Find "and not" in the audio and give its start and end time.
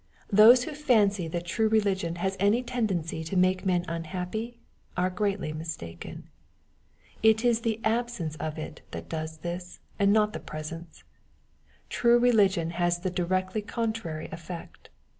9.99-10.33